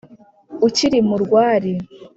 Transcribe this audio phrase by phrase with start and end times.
[0.67, 1.73] ukiri mu rwari,